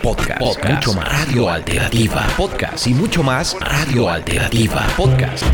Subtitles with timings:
[0.00, 5.44] podcast, podcast, mucho más radio alternativa, podcast y mucho más radio alternativa, podcast.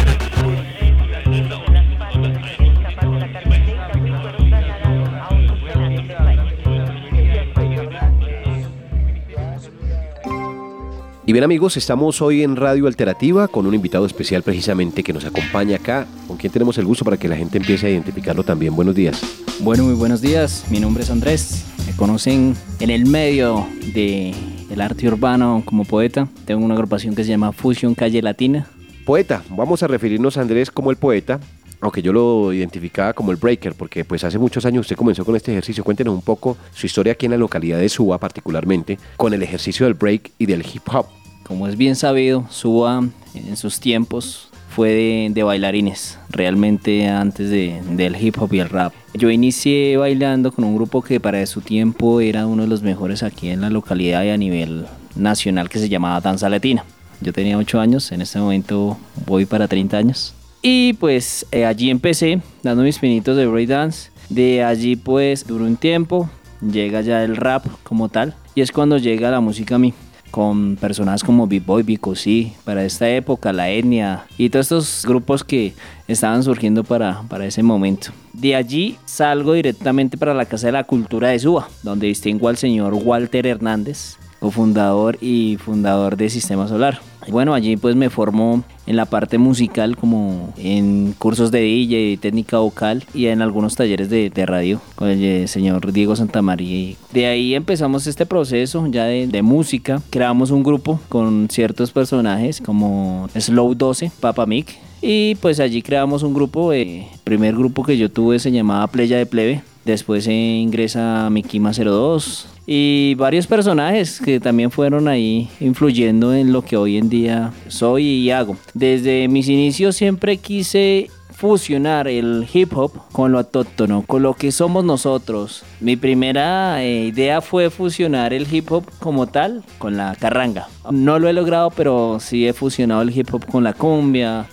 [11.27, 15.27] Y bien amigos, estamos hoy en Radio Alternativa con un invitado especial precisamente que nos
[15.27, 18.75] acompaña acá, con quien tenemos el gusto para que la gente empiece a identificarlo también.
[18.75, 19.21] Buenos días.
[19.61, 20.65] Bueno, muy buenos días.
[20.71, 21.68] Mi nombre es Andrés.
[21.99, 24.33] Conocen en el medio de
[24.71, 26.29] el arte urbano como poeta.
[26.45, 28.69] Tengo una agrupación que se llama Fusion Calle Latina.
[29.05, 31.41] Poeta, vamos a referirnos a Andrés como el poeta,
[31.81, 35.35] aunque yo lo identificaba como el breaker, porque pues hace muchos años usted comenzó con
[35.35, 35.83] este ejercicio.
[35.83, 39.85] Cuéntenos un poco su historia aquí en la localidad de Suba particularmente, con el ejercicio
[39.85, 41.07] del break y del hip hop.
[41.43, 43.03] Como es bien sabido, Suba
[43.35, 44.48] en sus tiempos
[44.79, 48.93] fue de, bailarines, realmente antes de, del hip hop y el rap.
[49.13, 53.25] Yo inicié bailando con un grupo que para su tiempo era uno de los mejores
[53.25, 56.85] aquí en la localidad y a nivel nacional que se llamaba Danza Latina.
[57.21, 60.33] Yo tenía 8 años, en este momento voy para 30 años.
[60.63, 64.13] Y pues eh, allí empecé dando mis pinitos de breakdance.
[64.29, 68.97] De allí pues duró un tiempo, llega ya el rap como tal y es cuando
[68.99, 69.93] llega la música a mí
[70.31, 75.75] con personas como B-Boy, sí para esta época, La Etnia y todos estos grupos que
[76.07, 78.11] estaban surgiendo para, para ese momento.
[78.33, 82.57] De allí salgo directamente para la Casa de la Cultura de Suba, donde distingo al
[82.57, 87.01] señor Walter Hernández, cofundador y fundador de Sistema Solar.
[87.31, 92.59] Bueno, allí pues me formó en la parte musical como en cursos de DJ, técnica
[92.59, 96.97] vocal y en algunos talleres de, radio con el eh, señor Diego Santamaría.
[97.13, 100.01] De ahí empezamos este proceso ya de, música.
[100.11, 104.77] Creamos un grupo con ciertos personajes como Slow 12, Papa Mick.
[105.01, 108.87] Y pues allí creamos un grupo, el eh, primer grupo que yo tuve se llamaba
[108.89, 109.63] Playa de Plebe.
[109.89, 116.61] Después se ingresa Mikima 02, y varios personajes que también fueron ahí influyendo en lo
[116.61, 118.59] que hoy en día soy y hago.
[118.75, 124.53] Desde mis inicios siempre quise fusionar el hip hop con lo autóctono, con lo que
[124.53, 125.65] somos nosotros.
[125.81, 130.69] Mi primera eh, idea fue fusionar el hip hop como tal con la carranga.
[130.91, 134.49] No lo he logrado, pero sí he fusionado el hip hop con la cumbia.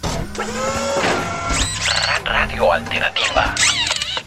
[2.24, 3.53] Radio Alternativa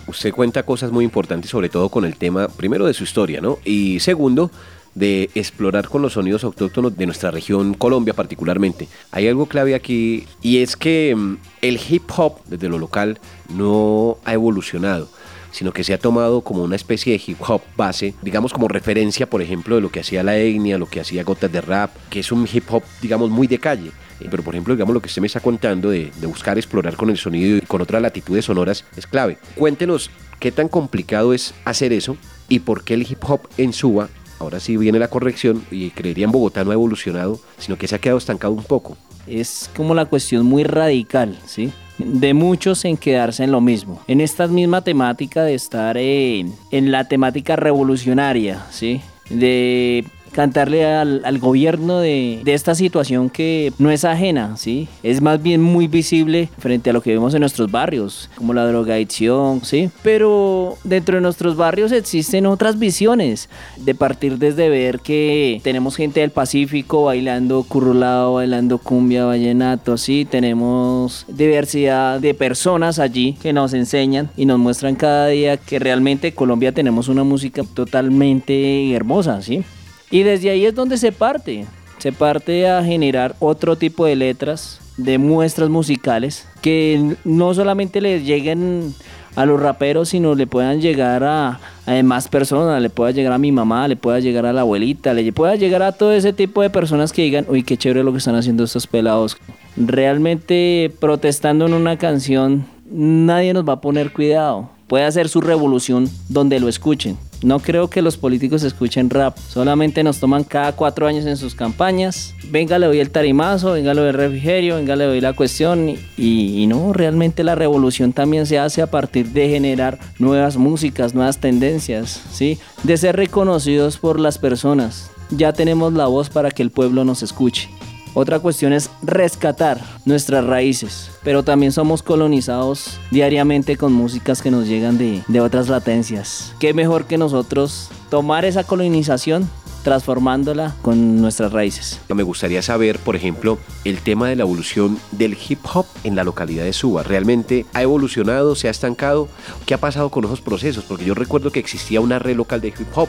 [0.09, 3.59] usted cuenta cosas muy importantes, sobre todo con el tema, primero, de su historia, ¿no?
[3.65, 4.51] Y segundo,
[4.95, 8.89] de explorar con los sonidos autóctonos de nuestra región, Colombia particularmente.
[9.13, 14.19] Hay algo clave aquí y es que mm, el hip hop desde lo local no
[14.25, 15.09] ha evolucionado
[15.51, 19.29] sino que se ha tomado como una especie de hip hop base, digamos como referencia,
[19.29, 22.21] por ejemplo, de lo que hacía la etnia, lo que hacía Gotas de Rap, que
[22.21, 23.91] es un hip hop, digamos, muy de calle.
[24.21, 26.97] Eh, pero, por ejemplo, digamos lo que usted me está contando de, de buscar explorar
[26.97, 29.39] con el sonido y con otras latitudes sonoras es clave.
[29.55, 30.11] Cuéntenos
[30.41, 32.17] qué tan complicado es hacer eso
[32.49, 36.25] y por qué el hip hop en Suba, ahora sí viene la corrección, y creería
[36.25, 38.97] en Bogotá no ha evolucionado, sino que se ha quedado estancado un poco.
[39.29, 41.73] Es como la cuestión muy radical, ¿sí?
[41.99, 44.01] de muchos en quedarse en lo mismo.
[44.07, 49.01] En esta misma temática de estar en, la temática revolucionaria, ¿sí?
[49.29, 50.05] De
[50.39, 54.87] cantarle al, gobierno de, esta situación que no es ajena, ¿sí?
[55.03, 58.65] Es más bien muy visible frente a lo que vemos en nuestros barrios, como la
[58.65, 59.91] drogadicción, ¿sí?
[60.05, 63.49] Pero dentro de nuestros barrios existen otras visiones,
[63.79, 70.25] de partir desde ver que tenemos gente del Pacífico bailando currulado, bailando cumbia, vallenato, ¿sí?
[70.25, 76.33] Tenemos diversidad de personas allí que nos enseñan y nos muestran cada día que realmente
[76.33, 79.65] Colombia tenemos una música totalmente hermosa, ¿sí?
[80.11, 81.67] Y desde ahí es donde se parte.
[81.99, 88.25] Se parte a generar otro tipo de letras, de muestras musicales, que no solamente les
[88.25, 88.95] lleguen
[89.35, 93.39] a los raperos, sino le puedan llegar a, a más personas, le pueda llegar a
[93.39, 96.63] mi mamá, le pueda llegar a la abuelita, le pueda llegar a todo ese tipo
[96.63, 99.37] de personas que digan, uy, qué chévere lo que están haciendo estos pelados.
[99.77, 104.71] Realmente protestando en una canción, nadie nos va a poner cuidado.
[104.89, 110.03] Puede hacer su revolución donde lo escuchen no creo que los políticos escuchen rap, solamente
[110.03, 112.35] nos toman cada cuatro años en sus campañas.
[112.51, 115.95] Venga, le doy el tarimazo, venga, le doy el refrigerio, venga, le doy la cuestión.
[116.17, 121.39] Y, no, realmente la revolución también se hace a partir de generar nuevas músicas, nuevas
[121.39, 122.59] tendencias, ¿sí?
[122.83, 125.11] De ser reconocidos por las personas.
[125.31, 127.69] Ya tenemos la voz para que el pueblo nos escuche.
[128.15, 134.67] Otra cuestión es rescatar nuestras raíces, pero también somos colonizados diariamente con músicas que nos
[134.67, 136.53] llegan de, de otras latencias.
[136.59, 139.49] ¿Qué mejor que nosotros tomar esa colonización
[139.83, 142.01] transformándola con nuestras raíces.
[142.15, 146.25] Me gustaría saber, por ejemplo, el tema de la evolución del hip hop en la
[146.25, 147.03] localidad de Suba.
[147.03, 149.29] ¿Realmente ha evolucionado, se ha estancado?
[149.67, 150.85] ¿Qué ha pasado con esos procesos?
[150.85, 153.09] Porque yo recuerdo que existía una red local de hip hop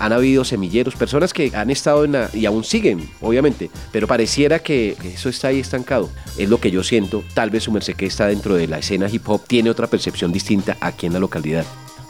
[0.00, 4.58] han habido semilleros, personas que han estado en la, y aún siguen, obviamente, pero pareciera
[4.58, 6.10] que eso está ahí estancado.
[6.36, 7.22] Es lo que yo siento.
[7.34, 10.32] Tal vez su merced que está dentro de la escena hip hop tiene otra percepción
[10.32, 11.64] distinta aquí en la localidad.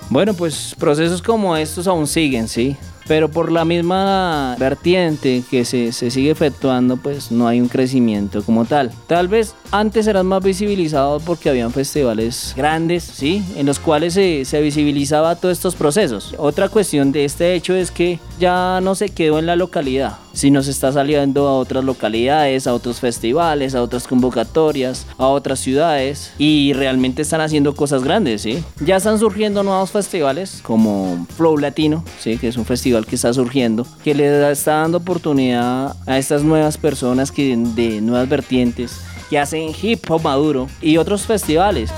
[0.09, 2.77] Bueno, pues procesos como estos aún siguen, sí
[3.11, 8.41] pero por la misma vertiente que se, se, sigue efectuando, pues no hay un crecimiento
[8.45, 8.93] como tal.
[9.09, 13.43] Tal vez antes eran más visibilizados porque habían festivales grandes, ¿sí?
[13.57, 16.37] En los cuales se, se visibilizaba todos estos procesos.
[16.39, 20.63] Otra cuestión de este hecho es que ya no se quedó en la localidad, sino
[20.63, 26.33] se está saliendo a otras localidades, a otros festivales, a otras convocatorias, a otras ciudades
[26.39, 28.63] y realmente están haciendo cosas grandes, ¿sí?
[28.85, 32.39] Ya están surgiendo nuevos festivales como Flow Latino, ¿sí?
[32.39, 36.77] Que es un festival que está surgiendo, que le está dando oportunidad a estas nuevas
[36.79, 39.01] personas que de nuevas vertientes
[39.31, 41.91] que hacen hip hop maduro y otros festivales.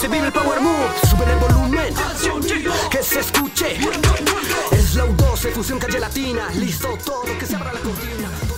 [0.00, 1.94] Se vive el power move, sube el volumen,
[2.90, 3.76] que se escuche,
[4.72, 8.53] es la U12, fusión calle latina, listo todo, que se abra la cortina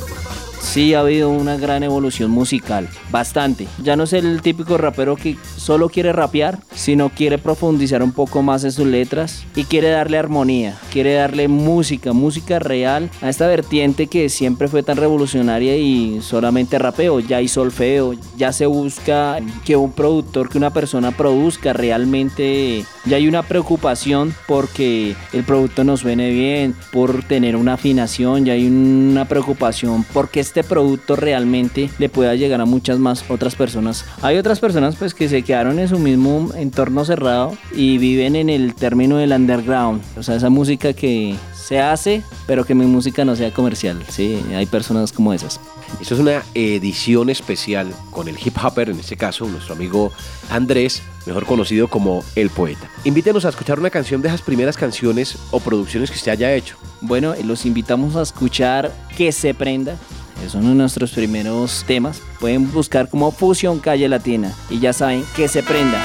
[0.76, 3.67] sí ha habido una gran evolución musical, bastante.
[3.82, 8.43] Ya no es el típico rapero que solo quiere rapear, sino quiere profundizar un poco
[8.43, 13.46] más en sus letras y quiere darle armonía, quiere darle música, música real a esta
[13.46, 17.20] vertiente que siempre fue tan revolucionaria y solamente rapeo.
[17.20, 23.17] Ya hay solfeo, ya se busca que un productor, que una persona produzca realmente, ya
[23.17, 28.67] hay una preocupación porque el producto nos suene bien, por tener una afinación, ya hay
[28.67, 34.05] una preocupación porque este producto realmente le pueda llegar a muchas más otras personas.
[34.23, 38.51] Hay otras personas pues que se quedaron en su mismo entorno cerrado y viven en
[38.51, 43.25] el término del underground, o sea, esa música que se hace, pero que mi música
[43.25, 45.61] no sea comercial, sí, hay personas como esas.
[46.01, 50.13] Esto es una edición especial con el hip hopper, en este caso nuestro amigo
[50.51, 52.89] Andrés, mejor conocido como El Poeta.
[53.05, 56.77] Invítenos a escuchar una canción de esas primeras canciones o producciones que usted haya hecho.
[57.01, 59.97] Bueno, los invitamos a escuchar Que se prenda,
[60.44, 62.21] es uno de nuestros primeros temas.
[62.41, 66.03] Pueden buscar como Fusión Calle Latina y ya saben que se prenda.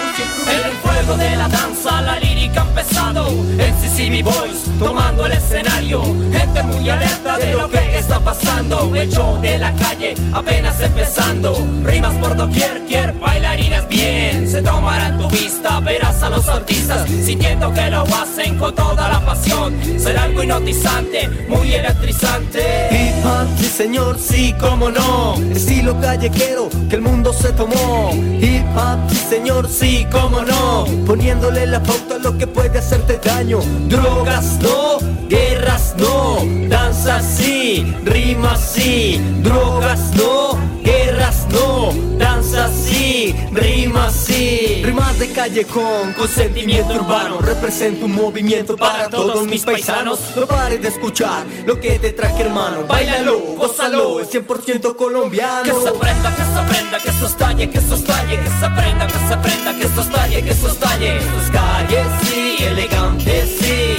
[0.50, 3.28] el fuego de la danza, la lírica empezado.
[3.30, 6.04] En CCB Boys tomando el escenario.
[6.32, 8.94] Gente muy alerta de lo que está pasando.
[8.96, 11.56] Hecho de la calle apenas empezando.
[11.84, 14.50] Rimas por doquier, quier bailarinas bien.
[14.50, 19.20] Se tomarán tu vista, verás a los artistas sintiendo que lo hacen con toda la
[19.26, 19.74] pasión.
[19.98, 22.62] Será algo hipnotizante, muy electrizante.
[22.92, 25.36] Hip hop, sí señor, sí, como no.
[25.56, 28.12] Estilo callejero que el mundo se tomó.
[28.14, 30.86] Hip hop, sí señor, sí, como no.
[31.06, 33.60] Poniéndole la pauta a lo que puede hacerte daño.
[33.88, 34.98] Drogas no,
[35.30, 36.40] guerras no.
[36.68, 39.22] Danza sí, rimas sí.
[39.42, 41.92] Drogas no, guerras no.
[42.18, 44.82] Danza sí, rimas sí.
[44.84, 47.40] Rimas de callejón con sentimiento urbano.
[47.40, 50.20] Represento un movimiento para todos mis paisanos.
[50.36, 52.86] No pares de escuchar lo que te traje, hermano.
[52.88, 55.64] Báilalo, gózalo, es 100% colombiano.
[55.64, 59.08] Que se aprenda, que se aprenda, que esto estalle, que esto estalle, que se aprenda,
[59.08, 60.82] que se aprenda, que esto estalle, que esto estalle.
[61.02, 63.91] Esto es calle, sí, elegante, sí.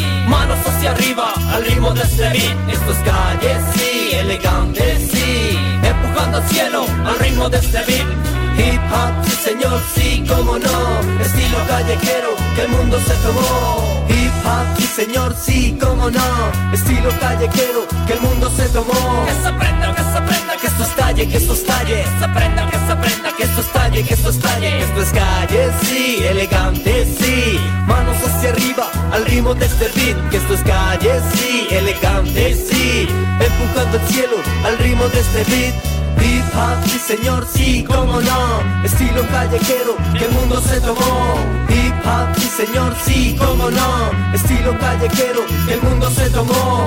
[0.42, 2.68] Manos hacia arriba, al ritmo de este beat.
[2.68, 5.56] Esto es calle, sí, elegante, sí.
[5.84, 8.41] Empujando al cielo, al ritmo de este beat.
[8.58, 11.00] Hip hop, sí señor, sí, como no.
[11.20, 14.06] Estilo callejero que el mundo se tomó.
[14.08, 16.28] Hip hop, sí señor, sí, como no.
[16.72, 19.24] Estilo callejero que el mundo se tomó.
[19.26, 22.02] Que se aprenda, que se aprenda, Que esto estalle, que esto estalle.
[22.04, 24.82] que se aprenda, que se aprenda, Que esto estalle, que esto estalle.
[24.82, 27.58] Esto es calle, sí, elegante, sí.
[27.86, 30.30] Manos hacia arriba, al ritmo de este beat.
[30.30, 33.08] Que esto es calle, sí, elegante, sí.
[33.40, 35.91] Empujando el cielo, al ritmo de este beat.
[36.20, 38.84] Hip hop, sí señor, sí, como no.
[38.84, 41.36] Estilo callejero que el mundo se tomó.
[41.68, 44.10] Hip hop, sí señor, sí, como no.
[44.34, 46.86] Estilo callejero que el mundo se tomó.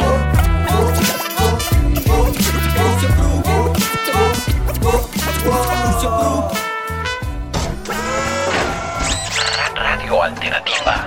[9.75, 11.05] Radio Alternativa.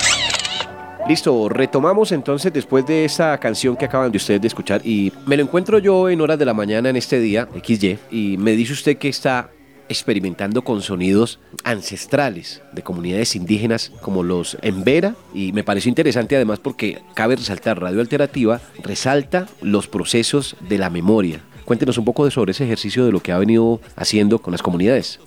[1.09, 5.39] Listo, retomamos entonces después de esa canción que acaban de ustedes de escuchar y me
[5.39, 8.75] lo encuentro yo en horas de la mañana en este día, XY, y me dice
[8.75, 9.51] usted que está
[9.89, 16.59] experimentando con sonidos ancestrales de comunidades indígenas como los Embera y me pareció interesante además
[16.59, 21.41] porque cabe resaltar Radio Alternativa resalta los procesos de la memoria.
[21.65, 25.21] Cuéntenos un poco sobre ese ejercicio de lo que ha venido haciendo con las comunidades.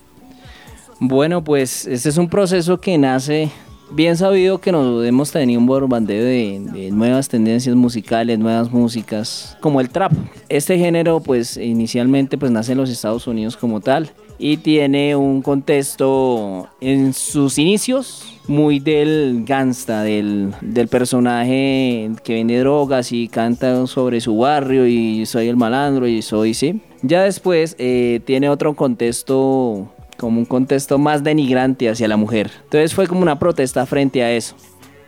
[1.00, 3.50] Bueno, pues este es un proceso que nace
[3.94, 9.56] bien sabido que nos hemos tenido un bombardeo de, de, nuevas tendencias musicales, nuevas músicas,
[9.60, 10.12] como el trap.
[10.48, 14.10] Este género, pues inicialmente, pues nace en los Estados Unidos como tal
[14.42, 22.58] y tiene un contexto en sus inicios muy del gangsta, del, del, personaje que vende
[22.58, 26.80] drogas y canta sobre su barrio y soy el malandro y soy, sí.
[27.02, 32.52] Ya después eh, tiene otro contexto, como un contexto más denigrante hacia la mujer.
[32.62, 34.54] Entonces fue como una protesta frente a eso,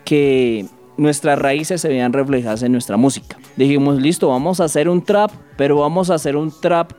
[0.05, 0.67] que
[0.97, 3.39] nuestras raíces se veían reflejadas en nuestra música.
[3.57, 6.91] Dijimos, listo, vamos a hacer un trap, pero vamos a hacer un trap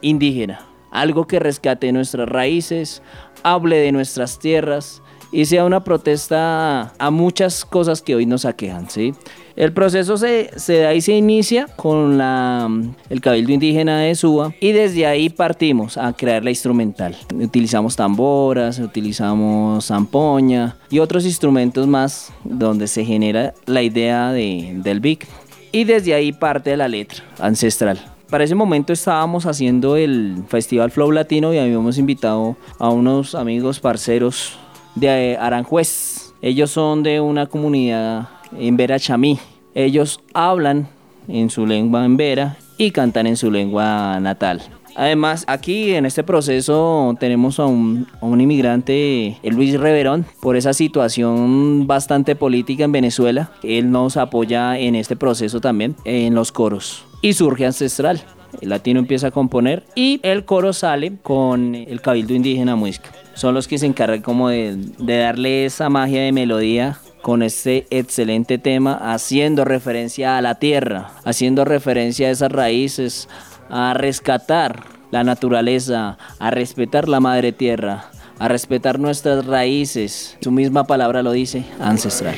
[0.00, 0.60] indígena.
[0.90, 3.02] Algo que rescate nuestras raíces,
[3.42, 8.88] hable de nuestras tierras y sea una protesta a muchas cosas que hoy nos aquejan,
[8.90, 9.12] ¿sí?
[9.56, 12.70] El proceso se, se da y se inicia con la,
[13.10, 17.16] el Cabildo Indígena de Suba y desde ahí partimos a crear la instrumental.
[17.34, 25.00] Utilizamos tamboras, utilizamos zampoña y otros instrumentos más donde se genera la idea de, del
[25.00, 25.24] beat.
[25.72, 27.98] Y desde ahí parte la letra ancestral.
[28.30, 33.80] Para ese momento estábamos haciendo el Festival Flow Latino y habíamos invitado a unos amigos
[33.80, 34.56] parceros
[35.00, 36.32] de Aranjuez.
[36.42, 39.38] Ellos son de una comunidad en Vera Chamí.
[39.74, 40.88] Ellos hablan
[41.28, 44.62] en su lengua en Vera y cantan en su lengua natal.
[44.94, 52.34] Además, aquí en este proceso tenemos a un, inmigrante, Luis Reverón, por esa situación bastante
[52.34, 53.52] política en Venezuela.
[53.62, 57.04] Él nos apoya en este proceso también, en los coros.
[57.22, 58.22] Y surge Ancestral.
[58.60, 63.10] El latino empieza a componer y el coro sale con el Cabildo Indígena Muisca.
[63.38, 67.86] Son los que se encargan como de, de darle esa magia de melodía con este
[67.90, 73.28] excelente tema, haciendo referencia a la tierra, haciendo referencia a esas raíces,
[73.70, 78.06] a rescatar la naturaleza, a respetar la madre tierra,
[78.40, 80.36] a respetar nuestras raíces.
[80.40, 82.34] Su misma palabra lo dice, ancestral.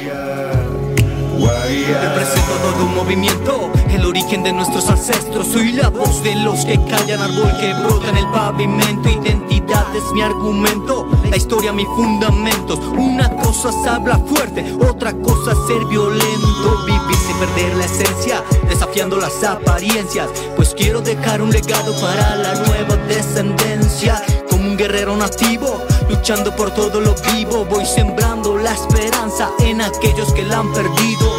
[1.49, 5.47] Represento todo un movimiento, el origen de nuestros ancestros.
[5.47, 9.09] Soy la voz de los que callan, árbol que brota en el pavimento.
[9.09, 12.79] Identidad es mi argumento, la historia mis fundamentos.
[12.81, 16.85] Una cosa es hablar fuerte, otra cosa ser violento.
[16.85, 20.29] Vivir sin perder la esencia, desafiando las apariencias.
[20.57, 24.23] Pues quiero dejar un legado para la nueva descendencia.
[24.51, 25.81] Como un guerrero nativo,
[26.11, 27.65] luchando por todo lo vivo.
[27.65, 31.31] Voy sembrando la esperanza en aquellos que la han perdido.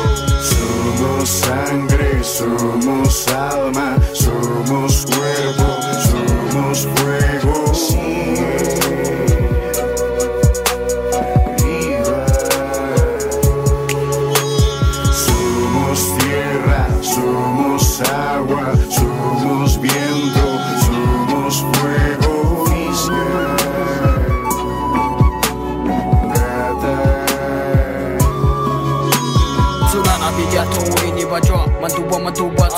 [0.42, 5.66] Somos sangre, somos alma, somos cuerpo,
[6.10, 7.62] somos fuego.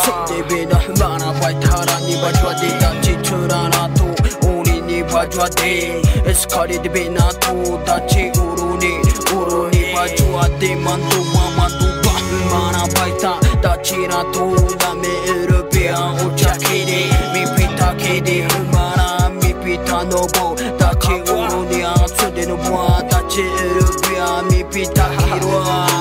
[0.03, 4.13] 생제비 너 얼마나 활탈하니 봐줘야 돼 다치출 않아도
[4.45, 8.87] 우리니 봐줘야 돼 에스카리드 비나도 다치 우르니
[9.33, 20.03] 우르니 봐줘야 돼만 두마 만두가 얼마나 발타 다치라도 남의 일을 비한 오차키니 미피타키니 얼마나 미피타
[20.03, 25.92] 너보 다치 우르니 앞서대는 봐 다치 일을 비한 미피타키로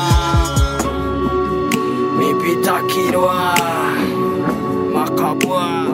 [2.93, 3.55] pitaquiroa
[4.93, 5.87] Macabua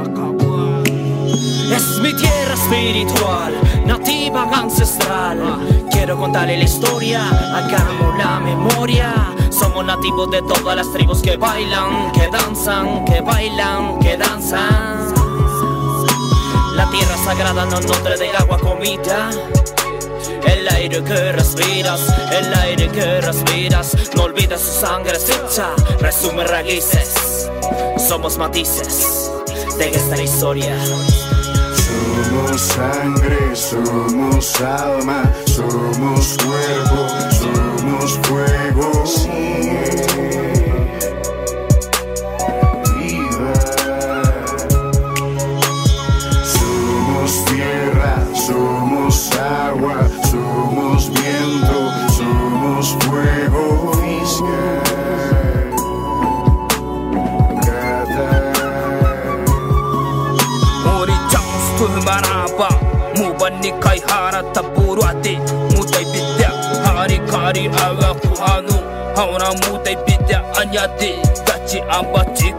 [1.74, 3.52] Es mi tierra espiritual,
[3.84, 5.38] nativa ancestral.
[5.90, 7.22] Quiero contarle la historia,
[7.54, 9.12] hagamos la memoria.
[9.50, 15.14] Somos nativos de todas las tribus que bailan, que danzan, que bailan, que danzan.
[16.74, 19.30] La tierra sagrada nos nutre del agua comida.
[20.58, 22.00] El aire que respiras,
[22.32, 25.68] el aire que respiras, no olvides su sangre hecha,
[26.00, 27.48] resume raíces,
[28.08, 29.30] somos matices
[29.78, 30.76] de esta historia.
[31.76, 37.06] Somos sangre, somos alma, somos cuerpo,
[37.38, 39.47] somos fuego.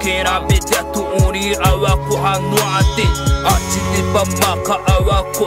[0.09, 3.05] mera bedat uri awa ku hanwa te
[3.53, 3.79] achi
[4.13, 5.45] bamba ka awa ku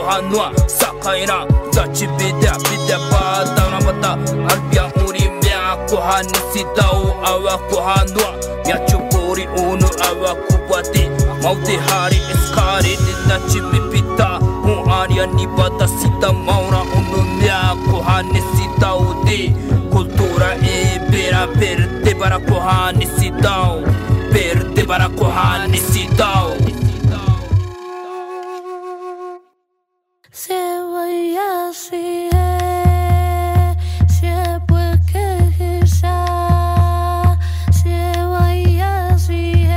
[0.79, 1.37] sakaina
[1.75, 3.23] dachi beda beda pa
[3.55, 4.11] dana mata.
[4.51, 7.77] Arbia uri mea ku hani sitau awa ku
[9.67, 11.03] unu awa ku pate
[11.43, 12.19] maute hari
[13.27, 14.29] dachi bepita
[14.63, 19.11] un aria ni bata sita maura unu mea ku hani sitau
[19.91, 21.43] kultura e bera
[22.19, 24.02] bara ku hani sitau.
[30.31, 30.55] Se
[38.27, 39.67] voy así,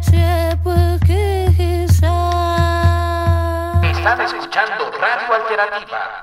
[0.00, 3.78] se puede que sea.
[3.82, 6.22] Están escuchando Radio Alternativa.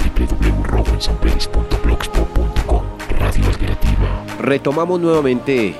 [0.00, 2.84] www.robinsanperis.blogspot.com
[3.20, 4.24] Radio Alternativa.
[4.40, 5.76] Retomamos nuevamente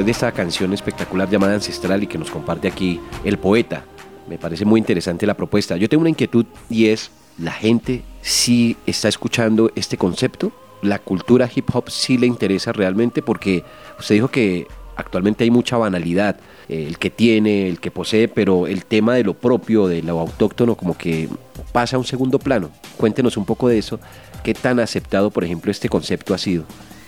[0.00, 3.84] después de esta canción espectacular llamada Ancestral y que nos comparte aquí el poeta.
[4.28, 5.76] Me parece muy interesante la propuesta.
[5.76, 10.52] Yo tengo una inquietud y es, ¿la gente sí está escuchando este concepto?
[10.80, 13.20] ¿La cultura hip hop sí le interesa realmente?
[13.20, 13.62] Porque
[13.98, 14.66] usted dijo que
[14.96, 16.36] actualmente hay mucha banalidad,
[16.70, 20.18] eh, el que tiene, el que posee, pero el tema de lo propio, de lo
[20.18, 21.28] autóctono, como que
[21.72, 22.70] pasa a un segundo plano.
[22.96, 24.00] Cuéntenos un poco de eso.
[24.42, 26.64] ¿Qué tan aceptado, por ejemplo, este concepto ha sido?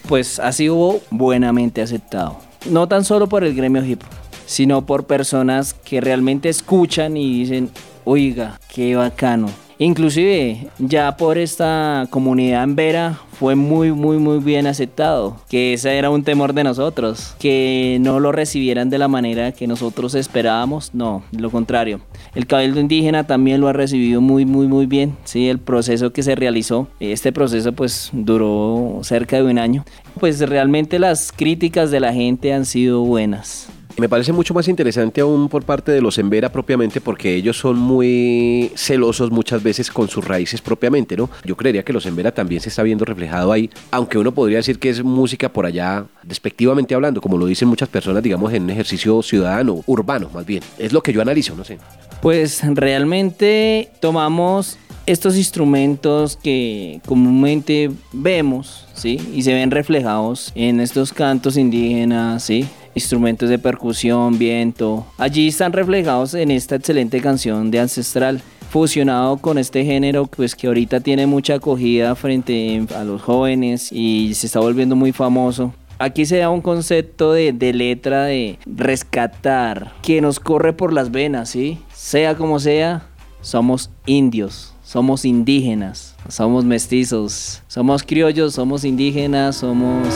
[0.09, 2.52] Pues ha sido buenamente aceptado.
[2.71, 4.03] No tan solo por el gremio hip
[4.47, 7.71] sino por personas que realmente escuchan y dicen,
[8.05, 9.49] oiga, qué bacano.
[9.79, 15.99] Inclusive ya por esta comunidad en Vera fue muy muy muy bien aceptado, que ese
[15.99, 20.95] era un temor de nosotros, que no lo recibieran de la manera que nosotros esperábamos,
[20.95, 22.01] no, lo contrario.
[22.37, 26.23] El cabildo indígena también lo ha recibido muy muy muy bien, sí, el proceso que
[26.23, 29.85] se realizó, este proceso pues duró cerca de un año,
[30.19, 33.69] pues realmente las críticas de la gente han sido buenas.
[33.99, 37.79] Me parece mucho más interesante aún por parte de los Embera propiamente porque ellos son
[37.79, 41.29] muy celosos muchas veces con sus raíces propiamente, ¿no?
[41.45, 44.79] Yo creería que los Embera también se está viendo reflejado ahí, aunque uno podría decir
[44.79, 48.71] que es música por allá, despectivamente hablando, como lo dicen muchas personas, digamos, en un
[48.71, 50.63] ejercicio ciudadano, urbano más bien.
[50.79, 51.79] Es lo que yo analizo, no sé.
[52.23, 59.21] Pues realmente tomamos estos instrumentos que comúnmente vemos, ¿sí?
[59.35, 62.67] Y se ven reflejados en estos cantos indígenas, ¿sí?
[62.95, 65.07] Instrumentos de percusión, viento.
[65.17, 70.67] Allí están reflejados en esta excelente canción de Ancestral, fusionado con este género pues que
[70.67, 75.75] ahorita tiene mucha acogida frente a los jóvenes y se está volviendo muy famoso.
[75.99, 81.13] Aquí se da un concepto de, de letra de rescatar, que nos corre por las
[81.13, 81.79] venas, ¿sí?
[81.95, 83.07] Sea como sea,
[83.41, 90.07] somos indios, somos indígenas, somos mestizos, somos criollos, somos indígenas, somos...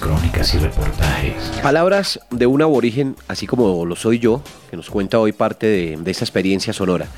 [0.00, 1.34] Crónicas y reportajes.
[1.62, 5.96] Palabras de un aborigen, así como lo soy yo, que nos cuenta hoy parte de,
[5.98, 7.08] de esta experiencia sonora.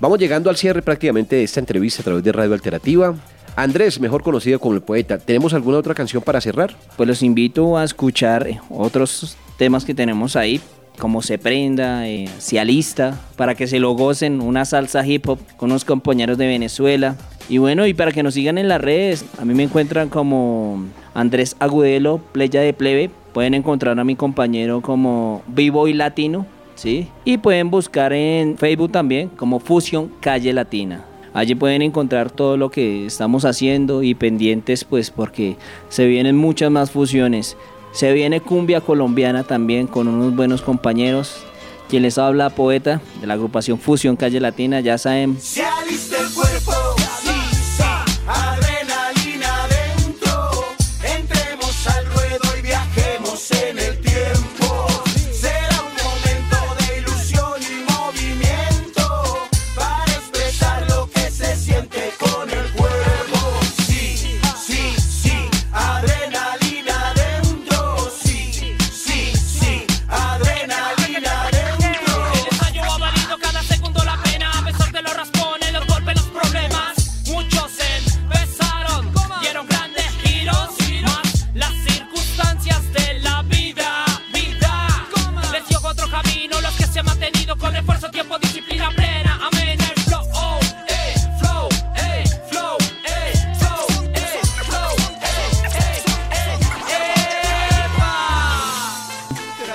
[0.00, 3.16] Vamos llegando al cierre prácticamente de esta entrevista a través de Radio Alternativa.
[3.56, 6.76] Andrés, mejor conocido como el poeta, ¿tenemos alguna otra canción para cerrar?
[6.96, 10.60] Pues los invito a escuchar otros temas que tenemos ahí,
[10.98, 15.70] como Se Prenda, eh, Cialista, para que se lo gocen, una salsa hip hop con
[15.70, 17.16] unos compañeros de Venezuela.
[17.48, 20.84] Y bueno, y para que nos sigan en las redes, a mí me encuentran como
[21.14, 23.10] Andrés Agudelo, Playa de Plebe.
[23.32, 27.08] Pueden encontrar a mi compañero como Vivo y Latino, ¿sí?
[27.24, 31.04] Y pueden buscar en Facebook también como Fusión Calle Latina.
[31.34, 35.56] Allí pueden encontrar todo lo que estamos haciendo y pendientes pues porque
[35.88, 37.56] se vienen muchas más fusiones.
[37.92, 41.44] Se viene cumbia colombiana también con unos buenos compañeros.
[41.88, 45.38] Quien les habla, poeta de la agrupación Fusión Calle Latina, ya saben,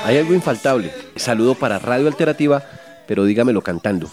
[0.04, 0.92] Hay algo infaltable.
[1.16, 2.64] Saludo para Radio Alternativa,
[3.08, 4.10] pero dígamelo cantando.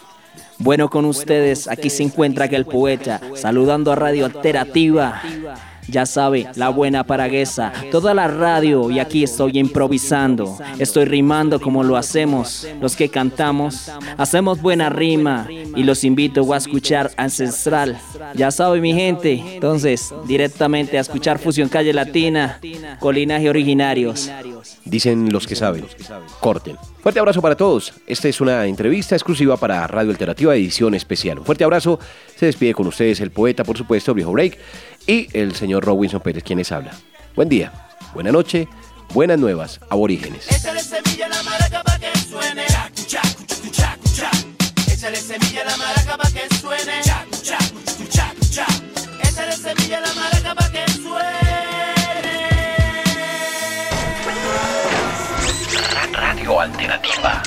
[0.59, 5.23] Bueno, con ustedes aquí se encuentra aquel poeta saludando a Radio Alternativa
[5.89, 10.59] Ya sabe, la buena paraguesa, toda la radio y aquí estoy improvisando.
[10.79, 13.91] Estoy rimando como lo hacemos, los que cantamos.
[14.17, 17.99] Hacemos buena rima y los invito a escuchar Ancestral.
[18.35, 22.61] Ya sabe mi gente, entonces directamente a escuchar Fusión Calle Latina,
[22.99, 24.31] Colinaje Originarios.
[24.85, 25.87] Dicen los que saben.
[26.41, 26.77] Corten.
[27.03, 27.95] Fuerte abrazo para todos.
[28.07, 31.39] Esta es una entrevista exclusiva para Radio Alternativa Edición Especial.
[31.39, 31.99] Un fuerte abrazo.
[32.37, 34.59] Se despide con ustedes el poeta, por supuesto, Viejo Break,
[35.11, 36.93] y el señor Robinson Pérez, quienes habla.
[37.35, 37.73] Buen día,
[38.15, 38.69] buena noche,
[39.13, 40.47] buenas nuevas, aborígenes.
[40.51, 42.65] Échale semilla a la maraca pa' que suene.
[42.69, 44.93] Chacu, chacu, chucu, chacu, chacu.
[44.93, 47.03] Échale semilla a la maraca pa' que suene.
[47.03, 48.85] Chacu, chacu, chucu, chacu, chacu.
[49.29, 51.41] Échale semilla a la maraca pa' que suene.
[56.13, 57.43] Radio Alternativa.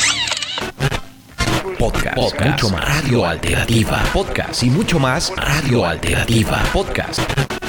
[1.64, 2.84] Podcast, mucho más.
[2.86, 4.04] Radio Alternativa.
[4.12, 5.32] Podcast y mucho más.
[5.38, 6.62] Radio Alternativa.
[6.74, 7.63] Podcast.